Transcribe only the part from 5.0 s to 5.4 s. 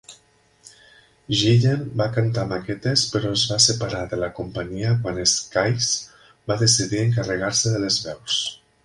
quan